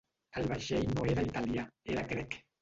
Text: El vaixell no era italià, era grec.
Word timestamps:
El 0.41 0.47
vaixell 0.51 0.87
no 0.93 1.05
era 1.15 1.27
italià, 1.27 1.67
era 1.97 2.07
grec. 2.15 2.37